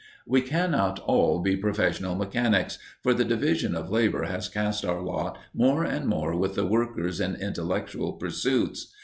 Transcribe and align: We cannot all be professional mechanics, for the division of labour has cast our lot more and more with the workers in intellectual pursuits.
We 0.25 0.41
cannot 0.41 0.97
all 0.97 1.41
be 1.43 1.55
professional 1.55 2.15
mechanics, 2.15 2.79
for 3.03 3.13
the 3.13 3.23
division 3.23 3.75
of 3.75 3.91
labour 3.91 4.23
has 4.23 4.49
cast 4.49 4.83
our 4.83 4.99
lot 4.99 5.37
more 5.53 5.83
and 5.83 6.07
more 6.07 6.35
with 6.35 6.55
the 6.55 6.65
workers 6.65 7.19
in 7.19 7.35
intellectual 7.35 8.13
pursuits. 8.13 8.91